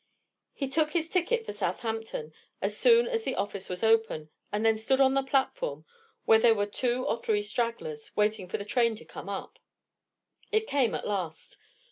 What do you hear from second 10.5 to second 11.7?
It came at last.